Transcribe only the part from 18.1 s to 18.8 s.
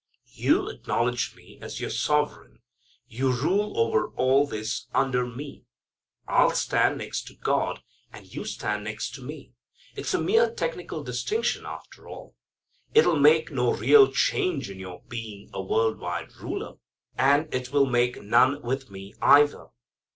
none